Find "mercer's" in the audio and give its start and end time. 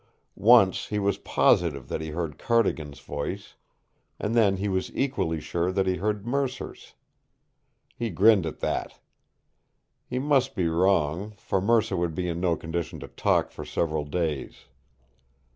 6.25-6.95